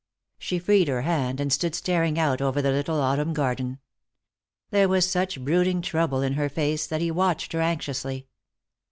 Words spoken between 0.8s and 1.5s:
her hand,